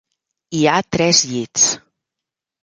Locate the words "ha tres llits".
0.71-1.67